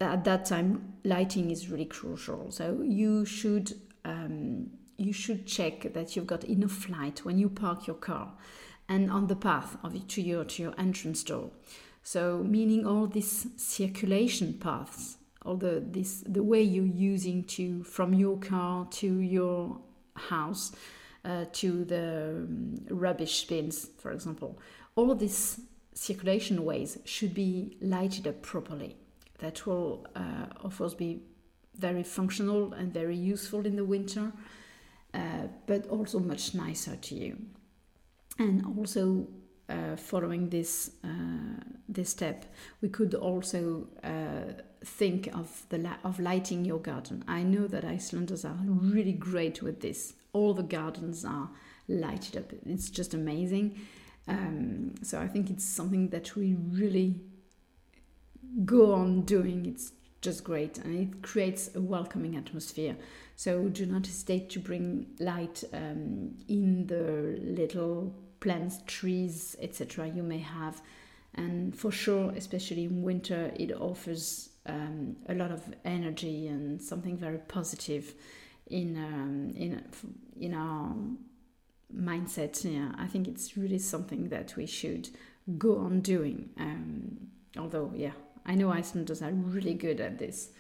at 0.01 0.25
that 0.25 0.45
time 0.45 0.95
lighting 1.05 1.51
is 1.51 1.69
really 1.69 1.85
crucial. 1.85 2.51
So 2.51 2.83
you 2.83 3.25
should 3.25 3.75
um, 4.05 4.71
you 4.99 5.13
should 5.13 5.47
check 5.47 5.93
that 5.95 6.15
you've 6.15 6.27
got 6.27 6.45
enough 6.45 6.89
light 6.89 7.25
when 7.25 7.39
you 7.39 7.49
park 7.49 7.87
your 7.87 7.97
car 7.97 8.33
and 8.89 9.11
on 9.11 9.27
the 9.27 9.37
path 9.37 9.77
of 9.83 10.07
to 10.07 10.23
your 10.23 10.45
to 10.45 10.63
your 10.63 10.75
entrance 10.79 11.23
door. 11.23 11.51
So 12.03 12.45
meaning 12.47 12.87
all 12.87 13.07
these 13.07 13.49
circulation 13.57 14.55
paths 14.55 15.17
all 15.47 15.57
the 15.57 15.83
this 15.91 16.23
the 16.27 16.43
way 16.43 16.63
you're 16.63 16.85
using 16.85 17.45
to 17.45 17.83
from 17.85 18.13
your 18.13 18.37
car 18.39 18.87
to 18.91 19.21
your 19.21 19.81
house 20.15 20.73
uh, 21.25 21.45
to 21.53 21.85
the 21.85 22.47
um, 22.47 22.75
rubbish 22.91 23.45
bins 23.47 23.89
for 23.99 24.13
example 24.13 24.59
all 24.97 25.15
these 25.15 25.61
circulation 25.97 26.65
ways 26.65 26.99
should 27.05 27.35
be 27.35 27.77
lighted 27.81 28.29
up 28.29 28.43
properly. 28.43 28.97
That 29.39 29.67
will, 29.67 30.07
uh, 30.15 30.47
of 30.63 30.77
course, 30.79 30.95
be 30.95 31.23
very 31.75 32.03
functional 32.03 32.73
and 32.75 32.93
very 32.93 33.17
useful 33.17 33.67
in 33.67 33.77
the 33.77 33.85
winter, 33.85 34.33
uh, 35.15 35.49
but 35.67 35.87
also 35.89 36.19
much 36.19 36.55
nicer 36.55 36.97
to 36.97 37.15
you. 37.15 37.37
And 38.39 38.65
also, 38.79 39.27
uh, 39.69 39.97
following 39.97 40.49
this 40.49 40.91
uh, 41.03 41.61
this 41.89 42.11
step, 42.11 42.45
we 42.81 42.89
could 42.89 43.15
also 43.15 43.89
uh, 44.05 44.63
think 44.87 45.29
of 45.35 45.67
the 45.69 45.91
of 46.05 46.19
lighting 46.21 46.65
your 46.65 46.79
garden. 46.79 47.25
I 47.27 47.43
know 47.43 47.67
that 47.67 47.85
Icelanders 47.85 48.45
are 48.45 48.57
really 48.65 49.13
great 49.13 49.63
with 49.63 49.81
this. 49.81 50.15
All 50.33 50.55
the 50.55 50.63
gardens 50.63 51.25
are 51.25 51.51
lighted 51.89 52.37
up. 52.37 52.53
It's 52.65 52.91
just 52.91 53.15
amazing 53.15 53.79
um, 54.29 54.95
so 55.03 55.21
I 55.21 55.29
think 55.29 55.51
it's 55.51 55.65
something 55.65 56.09
that 56.09 56.35
we 56.35 56.55
really 56.55 57.21
go 58.65 58.95
on 58.95 59.23
doing. 59.23 59.67
It's 59.67 59.93
just 60.21 60.43
great 60.43 60.79
and 60.79 60.99
it 60.99 61.23
creates 61.23 61.75
a 61.75 61.81
welcoming 61.81 62.37
atmosphere. 62.37 62.97
So 63.37 63.69
do 63.69 63.87
not 63.87 64.07
hesitate 64.07 64.51
to 64.51 64.59
bring 64.59 65.07
light 65.21 65.63
um, 65.73 66.37
in 66.49 66.87
the 66.87 67.39
little 67.43 68.15
plants, 68.41 68.81
trees, 68.87 69.57
etc. 69.61 70.09
you 70.09 70.23
may 70.23 70.39
have. 70.39 70.81
And 71.35 71.77
for 71.77 71.93
sure, 71.93 72.31
especially 72.31 72.85
in 72.85 73.03
winter, 73.03 73.53
it 73.57 73.73
offers 73.73 74.49
um, 74.69 75.17
a 75.29 75.35
lot 75.35 75.51
of 75.51 75.63
energy 75.85 76.49
and 76.49 76.81
something 76.81 77.17
very 77.17 77.39
positive 77.39 78.15
in 78.67 78.97
um, 78.97 79.53
in 79.57 79.83
in 80.41 80.55
our 80.55 80.95
mindset. 81.95 82.65
Yeah, 82.65 82.93
I 82.99 83.07
think 83.07 83.29
it's 83.29 83.57
really 83.57 83.79
something 83.79 84.29
that 84.29 84.57
we 84.57 84.67
should 84.67 85.11
go 85.59 85.79
on 85.79 86.01
doing. 86.01 86.51
Um, 86.59 87.29
although, 87.57 87.93
yeah, 87.95 88.13
I 88.45 88.55
know 88.55 88.71
Icelanders 88.71 89.23
are 89.23 89.31
really 89.31 89.75
good 89.75 90.01
at 90.01 90.19
this, 90.19 90.51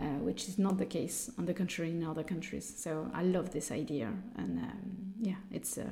uh, 0.00 0.18
which 0.20 0.48
is 0.48 0.58
not 0.58 0.78
the 0.78 0.86
case, 0.86 1.30
on 1.38 1.46
the 1.46 1.54
contrary, 1.54 1.90
in 1.90 2.04
other 2.04 2.24
countries. 2.24 2.72
So 2.76 3.10
I 3.14 3.22
love 3.22 3.50
this 3.50 3.70
idea, 3.70 4.12
and 4.36 4.58
um, 4.58 5.14
yeah, 5.20 5.36
it's 5.50 5.78
uh, 5.78 5.84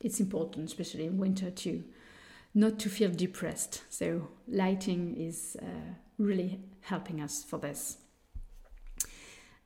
it's 0.00 0.20
important, 0.20 0.66
especially 0.66 1.06
in 1.06 1.18
winter, 1.18 1.50
too, 1.50 1.84
not 2.54 2.78
to 2.80 2.88
feel 2.88 3.10
depressed. 3.10 3.82
So 3.88 4.28
lighting 4.48 5.16
is 5.16 5.56
uh, 5.60 5.94
really 6.18 6.60
helping 6.82 7.20
us 7.20 7.44
for 7.44 7.58
this. 7.58 7.98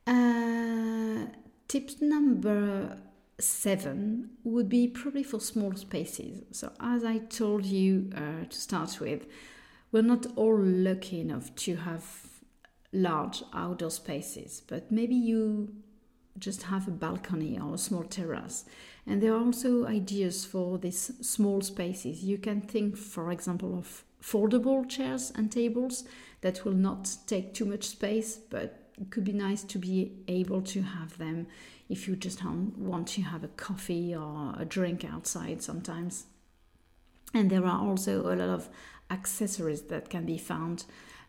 Uh, 0.05 1.25
tip 1.67 1.91
number 2.01 2.97
seven 3.39 4.29
would 4.43 4.69
be 4.69 4.87
probably 4.87 5.23
for 5.23 5.39
small 5.39 5.75
spaces. 5.75 6.43
So, 6.51 6.71
as 6.79 7.03
I 7.03 7.19
told 7.19 7.65
you 7.65 8.09
uh, 8.15 8.45
to 8.49 8.57
start 8.57 8.99
with, 8.99 9.27
we're 9.91 10.01
not 10.01 10.25
all 10.35 10.59
lucky 10.59 11.21
enough 11.21 11.53
to 11.55 11.75
have 11.75 12.03
large 12.93 13.43
outdoor 13.53 13.91
spaces, 13.91 14.61
but 14.65 14.91
maybe 14.91 15.15
you 15.15 15.75
just 16.39 16.63
have 16.63 16.87
a 16.87 16.91
balcony 16.91 17.59
or 17.59 17.75
a 17.75 17.77
small 17.77 18.03
terrace. 18.03 18.65
And 19.05 19.21
there 19.21 19.33
are 19.33 19.43
also 19.43 19.85
ideas 19.85 20.45
for 20.45 20.77
these 20.77 21.11
small 21.21 21.61
spaces. 21.61 22.23
You 22.23 22.37
can 22.37 22.61
think, 22.61 22.97
for 22.97 23.31
example, 23.31 23.77
of 23.77 24.03
foldable 24.21 24.87
chairs 24.87 25.31
and 25.35 25.51
tables 25.51 26.03
that 26.41 26.65
will 26.65 26.73
not 26.73 27.15
take 27.25 27.53
too 27.53 27.65
much 27.65 27.85
space, 27.85 28.37
but 28.37 28.91
it 28.99 29.11
could 29.11 29.23
be 29.23 29.33
nice 29.33 29.63
to 29.63 29.77
be 29.77 30.11
able 30.27 30.61
to 30.61 30.81
have 30.81 31.17
them 31.17 31.47
if 31.89 32.07
you 32.07 32.15
just 32.15 32.43
want 32.43 33.07
to 33.07 33.21
have 33.21 33.43
a 33.43 33.49
coffee 33.49 34.15
or 34.15 34.55
a 34.57 34.65
drink 34.65 35.05
outside 35.05 35.61
sometimes. 35.61 36.25
And 37.33 37.49
there 37.49 37.65
are 37.65 37.79
also 37.79 38.21
a 38.21 38.35
lot 38.35 38.49
of 38.49 38.69
accessories 39.09 39.83
that 39.83 40.09
can 40.09 40.25
be 40.25 40.37
found. 40.37 40.85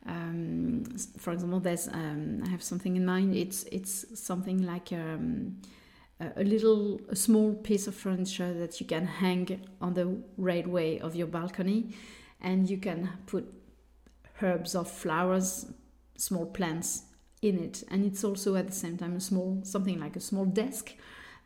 Um, 0.07 0.85
for 1.19 1.33
example, 1.33 1.61
there's 1.61 1.89
um, 1.89 2.43
I 2.45 2.49
have 2.49 2.63
something 2.63 2.97
in 2.97 3.05
mind. 3.05 3.35
It's 3.35 3.65
it's 3.65 4.07
something 4.19 4.63
like 4.63 4.93
um, 4.93 5.57
a 6.21 6.43
little 6.45 7.01
a 7.09 7.17
small 7.17 7.55
piece 7.55 7.87
of 7.87 7.95
furniture 7.95 8.53
that 8.55 8.81
you 8.81 8.87
can 8.87 9.07
hang 9.07 9.61
on 9.81 9.95
the 9.95 10.17
railway 10.37 10.99
of 10.99 11.15
your 11.15 11.27
balcony, 11.27 11.95
and 12.41 12.69
you 12.71 12.79
can 12.79 13.11
put 13.27 13.53
herbs 14.43 14.75
or 14.75 14.85
flowers, 14.85 15.67
small 16.17 16.47
plants 16.47 17.03
in 17.43 17.59
it, 17.59 17.85
and 17.89 18.05
it's 18.05 18.25
also 18.25 18.57
at 18.57 18.67
the 18.67 18.73
same 18.75 18.97
time 18.97 19.15
a 19.17 19.21
small 19.21 19.61
something 19.63 20.01
like 20.01 20.17
a 20.17 20.21
small 20.21 20.45
desk 20.45 20.95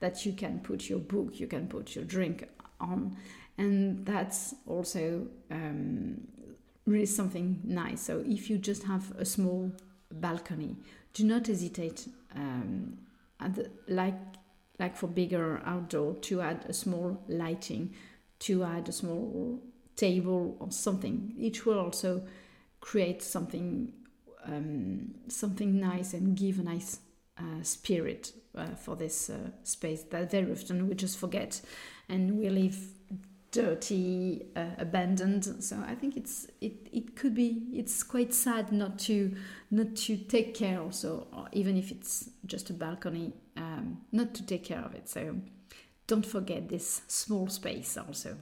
that 0.01 0.25
you 0.25 0.33
can 0.33 0.61
put 0.61 0.89
your 0.89 0.99
book, 0.99 1.39
you 1.39 1.47
can 1.47 1.67
put 1.67 1.95
your 1.95 2.05
drink 2.05 2.49
on, 2.81 3.17
and 3.59 4.05
that's 4.07 4.55
also 4.67 5.27
um, 5.51 6.21
really 6.87 7.07
something 7.07 7.61
nice. 7.65 8.03
So 8.03 8.25
if 8.27 8.51
you 8.51 8.59
just 8.59 8.85
have 8.85 9.13
a 9.19 9.25
small 9.25 9.73
balcony, 10.11 10.77
do 11.15 11.25
not 11.25 11.47
hesitate. 11.47 12.09
Um, 12.35 12.99
the, 13.41 13.71
like 13.89 14.15
like 14.79 14.97
for 14.97 15.07
bigger 15.07 15.63
outdoor 15.65 16.15
to 16.15 16.41
add 16.41 16.65
a 16.69 16.73
small 16.73 17.23
lighting, 17.29 17.95
to 18.41 18.65
add 18.65 18.89
a 18.89 18.93
small 18.93 19.61
table 19.97 20.57
or 20.59 20.71
something. 20.71 21.35
Each 21.39 21.65
will 21.67 21.79
also 21.79 22.25
create 22.81 23.23
something 23.23 23.93
um, 24.45 25.15
something 25.29 25.79
nice 25.79 26.15
and 26.15 26.37
give 26.37 26.59
a 26.59 26.63
nice 26.63 26.99
uh, 27.39 27.63
spirit 27.63 28.33
uh, 28.57 28.75
for 28.75 28.97
this 28.97 29.31
uh, 29.31 29.51
space 29.63 30.03
that 30.05 30.31
very 30.31 30.51
often 30.51 30.89
we 30.89 30.95
just 30.95 31.17
forget 31.19 31.61
and 32.09 32.39
we 32.39 32.49
live 32.49 32.77
dirty, 33.53 34.47
uh, 34.57 34.71
abandoned. 34.79 35.45
So 35.63 35.77
I 35.87 35.95
think 35.95 36.17
it's 36.17 36.49
it, 36.61 36.89
it 36.93 37.15
could 37.15 37.35
be 37.35 37.63
it's 37.73 38.03
quite 38.03 38.35
sad 38.35 38.73
not 38.73 38.99
to 39.01 39.37
not 39.71 39.95
to 39.97 40.17
take 40.17 40.55
care 40.55 40.81
also, 40.81 41.29
even 41.53 41.77
if 41.77 41.93
it's 41.93 42.31
just 42.47 42.71
a 42.71 42.73
balcony, 42.73 43.35
um, 43.57 43.99
not 44.11 44.35
to 44.35 44.45
take 44.45 44.65
care 44.65 44.81
of 44.81 44.95
it. 44.95 45.09
So 45.09 45.37
don't 46.07 46.27
forget 46.27 46.69
this 46.69 47.03
small 47.07 47.49
space 47.49 47.97
also. 47.97 48.37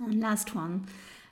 And 0.00 0.20
last 0.20 0.54
one, 0.54 0.86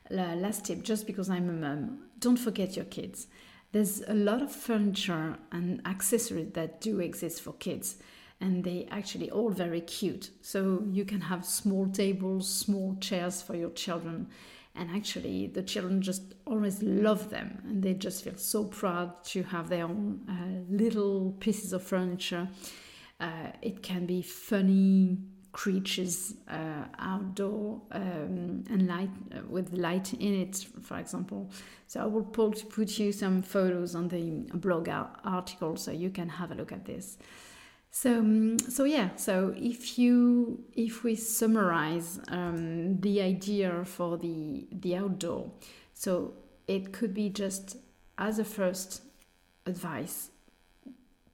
last 0.09 0.65
tip, 0.65 0.83
just 0.83 1.05
because 1.07 1.29
I'm 1.29 1.49
a 1.49 1.53
mum, 1.53 2.03
don't 2.19 2.37
forget 2.37 2.75
your 2.75 2.85
kids. 2.85 3.27
There's 3.71 4.01
a 4.07 4.13
lot 4.13 4.41
of 4.41 4.51
furniture 4.51 5.37
and 5.51 5.81
accessories 5.85 6.53
that 6.53 6.79
do 6.79 6.99
exist 6.99 7.41
for 7.41 7.53
kids 7.53 7.97
and 8.41 8.63
they 8.63 8.87
actually 8.91 9.29
all 9.29 9.49
very 9.49 9.81
cute. 9.81 10.31
So 10.41 10.83
you 10.89 11.05
can 11.05 11.21
have 11.21 11.45
small 11.45 11.87
tables, 11.87 12.49
small 12.49 12.97
chairs 12.99 13.41
for 13.41 13.55
your 13.55 13.69
children, 13.69 14.27
and 14.75 14.89
actually 14.89 15.47
the 15.47 15.61
children 15.61 16.01
just 16.01 16.33
always 16.45 16.81
love 16.81 17.29
them, 17.29 17.61
and 17.65 17.83
they 17.83 17.93
just 17.93 18.23
feel 18.23 18.37
so 18.37 18.65
proud 18.65 19.23
to 19.25 19.43
have 19.43 19.69
their 19.69 19.85
own 19.85 20.21
uh, 20.27 20.73
little 20.73 21.31
pieces 21.39 21.71
of 21.71 21.83
furniture. 21.83 22.47
Uh, 23.19 23.51
it 23.61 23.83
can 23.83 24.05
be 24.05 24.21
funny 24.21 25.17
creatures 25.51 26.33
uh, 26.47 26.85
outdoor 26.97 27.81
um, 27.91 28.63
and 28.69 28.87
light 28.87 29.09
uh, 29.35 29.41
with 29.49 29.73
light 29.73 30.13
in 30.13 30.33
it 30.33 30.65
for 30.81 30.97
example 30.97 31.51
so 31.87 31.99
i 31.99 32.05
will 32.05 32.23
put, 32.23 32.69
put 32.69 32.97
you 32.97 33.11
some 33.11 33.41
photos 33.41 33.93
on 33.93 34.07
the 34.07 34.49
blog 34.55 34.87
article 35.25 35.75
so 35.75 35.91
you 35.91 36.09
can 36.09 36.29
have 36.29 36.51
a 36.51 36.55
look 36.55 36.71
at 36.71 36.85
this 36.85 37.17
so, 37.91 38.19
um, 38.19 38.57
so 38.57 38.85
yeah. 38.85 39.09
So 39.17 39.53
if 39.57 39.99
you 39.99 40.63
if 40.73 41.03
we 41.03 41.15
summarize 41.15 42.19
um, 42.29 43.01
the 43.01 43.21
idea 43.21 43.83
for 43.83 44.17
the 44.17 44.65
the 44.71 44.95
outdoor, 44.95 45.51
so 45.93 46.33
it 46.67 46.93
could 46.93 47.13
be 47.13 47.29
just 47.29 47.77
as 48.17 48.39
a 48.39 48.45
first 48.45 49.01
advice, 49.65 50.29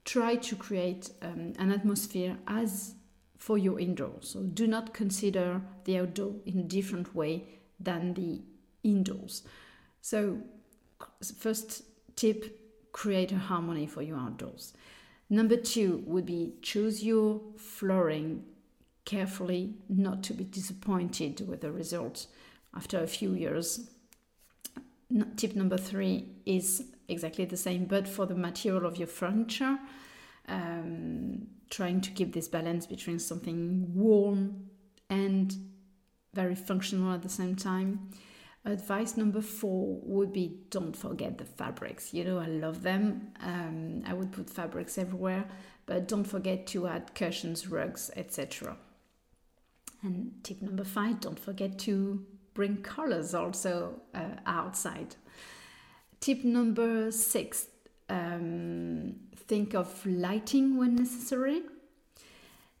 try 0.04 0.34
to 0.34 0.56
create 0.56 1.10
um, 1.22 1.52
an 1.60 1.70
atmosphere 1.70 2.36
as 2.48 2.94
for 3.36 3.56
your 3.56 3.78
indoor. 3.78 4.16
So 4.20 4.42
do 4.42 4.66
not 4.66 4.92
consider 4.92 5.62
the 5.84 5.98
outdoor 5.98 6.34
in 6.44 6.58
a 6.58 6.64
different 6.64 7.14
way 7.14 7.44
than 7.78 8.14
the 8.14 8.42
indoors. 8.82 9.44
So 10.00 10.38
first 11.22 11.84
tip: 12.16 12.90
create 12.90 13.30
a 13.30 13.38
harmony 13.38 13.86
for 13.86 14.02
your 14.02 14.18
outdoors. 14.18 14.72
Number 15.30 15.56
two 15.56 16.02
would 16.06 16.26
be 16.26 16.54
choose 16.62 17.04
your 17.04 17.40
flooring 17.56 18.44
carefully, 19.04 19.74
not 19.88 20.22
to 20.24 20.34
be 20.34 20.44
disappointed 20.44 21.46
with 21.46 21.60
the 21.60 21.72
results 21.72 22.28
after 22.74 22.98
a 22.98 23.06
few 23.06 23.34
years. 23.34 23.90
Tip 25.36 25.54
number 25.54 25.78
three 25.78 26.26
is 26.44 26.84
exactly 27.08 27.44
the 27.44 27.56
same, 27.56 27.86
but 27.86 28.06
for 28.06 28.26
the 28.26 28.34
material 28.34 28.86
of 28.86 28.98
your 28.98 29.06
furniture, 29.06 29.78
um, 30.48 31.46
trying 31.70 32.00
to 32.02 32.10
keep 32.10 32.32
this 32.32 32.48
balance 32.48 32.86
between 32.86 33.18
something 33.18 33.86
warm 33.94 34.68
and 35.08 35.54
very 36.34 36.54
functional 36.54 37.12
at 37.12 37.22
the 37.22 37.28
same 37.28 37.56
time. 37.56 38.10
Advice 38.64 39.16
number 39.16 39.40
four 39.40 39.98
would 40.02 40.32
be 40.32 40.58
don't 40.70 40.96
forget 40.96 41.38
the 41.38 41.44
fabrics. 41.44 42.12
You 42.12 42.24
know, 42.24 42.38
I 42.38 42.46
love 42.46 42.82
them. 42.82 43.32
Um, 43.40 44.02
I 44.06 44.12
would 44.12 44.32
put 44.32 44.50
fabrics 44.50 44.98
everywhere, 44.98 45.44
but 45.86 46.08
don't 46.08 46.24
forget 46.24 46.66
to 46.68 46.86
add 46.86 47.14
cushions, 47.14 47.68
rugs, 47.68 48.10
etc. 48.16 48.76
And 50.02 50.32
tip 50.42 50.60
number 50.60 50.84
five 50.84 51.20
don't 51.20 51.38
forget 51.38 51.78
to 51.80 52.24
bring 52.54 52.78
colors 52.78 53.34
also 53.34 54.00
uh, 54.14 54.36
outside. 54.46 55.16
Tip 56.20 56.44
number 56.44 57.10
six 57.10 57.68
um, 58.08 59.14
think 59.36 59.74
of 59.74 60.04
lighting 60.06 60.76
when 60.76 60.96
necessary. 60.96 61.62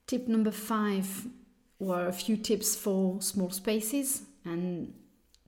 Tip 0.06 0.26
number 0.26 0.50
five 0.50 1.26
were 1.78 2.06
a 2.06 2.12
few 2.12 2.36
tips 2.36 2.74
for 2.74 3.20
small 3.20 3.50
spaces 3.50 4.22
and 4.44 4.94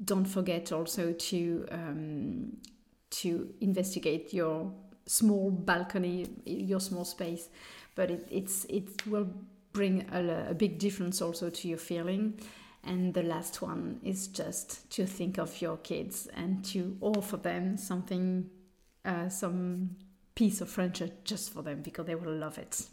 don't 0.05 0.25
forget 0.25 0.73
also 0.73 1.13
to 1.13 1.67
um, 1.71 2.57
to 3.11 3.53
investigate 3.61 4.33
your 4.33 4.73
small 5.07 5.51
balcony, 5.51 6.27
your 6.45 6.81
small 6.81 7.05
space, 7.05 7.49
but 7.95 8.11
it, 8.11 8.27
it's 8.31 8.65
it 8.67 9.07
will 9.07 9.29
bring 9.73 10.07
a, 10.13 10.51
a 10.51 10.55
big 10.55 10.79
difference 10.79 11.21
also 11.21 11.51
to 11.51 11.69
your 11.69 11.79
feeling. 11.79 12.41
And 12.83 13.13
the 13.13 13.23
last 13.23 13.61
one 13.61 14.01
is 14.03 14.29
just 14.29 14.91
to 14.93 15.05
think 15.05 15.39
of 15.39 15.61
your 15.61 15.77
kids 15.79 16.29
and 16.35 16.65
to 16.67 16.97
offer 17.03 17.37
them 17.37 17.77
something, 17.77 18.49
uh, 19.05 19.29
some 19.29 19.97
piece 20.35 20.63
of 20.63 20.71
furniture 20.71 21.11
just 21.25 21.53
for 21.53 21.63
them 21.63 21.83
because 21.83 22.07
they 22.07 22.15
will 22.15 22.35
love 22.35 22.57
it. 22.57 22.87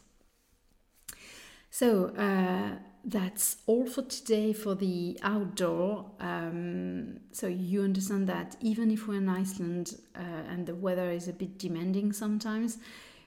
So 1.69 2.07
uh, 2.17 2.79
that's 3.07 3.57
all 3.67 3.87
for 3.87 4.01
today 4.01 4.51
for 4.51 4.75
the 4.75 5.17
outdoor. 5.23 6.11
Um, 6.19 7.21
so 7.31 7.47
you 7.47 7.81
understand 7.81 8.27
that 8.27 8.57
even 8.59 8.91
if 8.91 9.07
we're 9.07 9.15
in 9.15 9.29
Iceland 9.29 9.97
uh, 10.13 10.19
and 10.49 10.67
the 10.67 10.75
weather 10.75 11.09
is 11.09 11.29
a 11.29 11.33
bit 11.33 11.57
demanding 11.57 12.11
sometimes, 12.11 12.79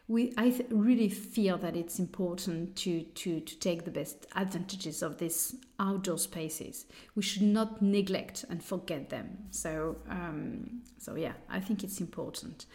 we 0.06 0.34
I 0.36 0.50
th- 0.50 0.66
really 0.70 1.08
feel 1.08 1.56
that 1.58 1.76
it's 1.76 1.98
important 1.98 2.76
to, 2.76 3.02
to, 3.02 3.40
to 3.40 3.58
take 3.58 3.86
the 3.86 3.90
best 3.90 4.26
advantages 4.36 5.02
of 5.02 5.16
these 5.16 5.56
outdoor 5.78 6.18
spaces. 6.18 6.84
We 7.14 7.22
should 7.22 7.42
not 7.42 7.80
neglect 7.80 8.44
and 8.50 8.62
forget 8.62 9.08
them. 9.08 9.38
So 9.50 9.96
um, 10.10 10.82
so 10.98 11.14
yeah, 11.14 11.32
I 11.48 11.60
think 11.60 11.82
it's 11.84 12.00
important. 12.00 12.66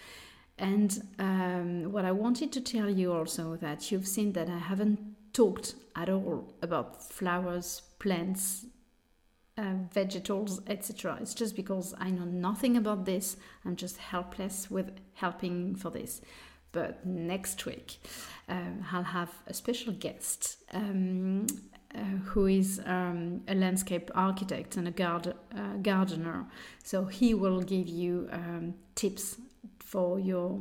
And 0.57 1.03
um, 1.19 1.91
what 1.91 2.05
I 2.05 2.13
wanted 2.13 2.51
to 2.53 2.61
tell 2.61 2.89
you 2.89 3.13
also 3.13 3.57
that 3.57 3.91
you've 3.91 4.07
seen 4.07 4.31
that 4.33 4.49
I 4.49 4.57
haven't 4.57 5.14
talked 5.35 5.75
at 5.97 6.09
all 6.09 6.53
about 6.61 7.03
flowers, 7.03 7.81
plants, 7.99 8.65
uh, 9.57 9.73
vegetables, 9.91 10.61
etc. 10.67 11.17
It's 11.21 11.33
just 11.33 11.57
because 11.57 11.93
I 11.99 12.09
know 12.09 12.23
nothing 12.23 12.77
about 12.77 13.05
this. 13.05 13.35
I'm 13.65 13.75
just 13.75 13.97
helpless 13.97 14.71
with 14.71 14.91
helping 15.13 15.75
for 15.75 15.89
this. 15.89 16.21
But 16.71 17.05
next 17.05 17.65
week, 17.65 17.97
um, 18.47 18.85
I'll 18.91 19.03
have 19.03 19.31
a 19.47 19.53
special 19.53 19.91
guest 19.93 20.57
um, 20.73 21.47
uh, 21.93 21.99
who 22.27 22.47
is 22.47 22.81
um, 22.85 23.41
a 23.49 23.55
landscape 23.55 24.09
architect 24.15 24.77
and 24.77 24.87
a 24.87 24.91
gard- 24.91 25.35
uh, 25.53 25.75
gardener. 25.81 26.45
So 26.83 27.05
he 27.05 27.33
will 27.33 27.61
give 27.61 27.87
you 27.89 28.29
um, 28.31 28.73
tips 28.95 29.35
for 29.79 30.17
your 30.17 30.59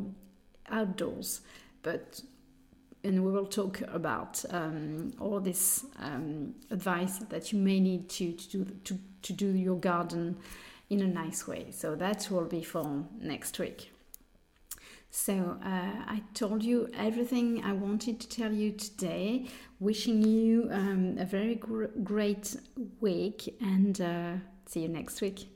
outdoors. 0.68 1.42
But 1.82 2.22
and 3.04 3.24
we 3.24 3.30
will 3.30 3.46
talk 3.46 3.82
about 3.92 4.44
um, 4.50 5.12
all 5.20 5.38
this 5.40 5.84
um, 5.98 6.54
advice 6.70 7.18
that 7.18 7.52
you 7.52 7.58
may 7.58 7.78
need 7.78 8.08
to, 8.08 8.32
to, 8.32 8.58
do, 8.58 8.64
to, 8.84 8.98
to 9.22 9.32
do 9.32 9.48
your 9.48 9.76
garden 9.76 10.36
in 10.90 11.00
a 11.00 11.06
nice 11.06 11.46
way. 11.46 11.66
So 11.70 11.94
that 11.96 12.28
will 12.30 12.46
be 12.46 12.62
for 12.62 13.04
next 13.20 13.58
week. 13.58 13.90
So 15.10 15.58
uh, 15.64 15.92
I 16.06 16.22
told 16.34 16.64
you 16.64 16.90
everything 16.92 17.62
I 17.64 17.72
wanted 17.72 18.18
to 18.20 18.28
tell 18.28 18.52
you 18.52 18.72
today. 18.72 19.46
Wishing 19.78 20.22
you 20.22 20.68
um, 20.72 21.16
a 21.18 21.24
very 21.24 21.54
gr 21.54 21.84
great 22.02 22.56
week 23.00 23.54
and 23.60 24.00
uh, 24.00 24.32
see 24.66 24.80
you 24.80 24.88
next 24.88 25.20
week. 25.20 25.46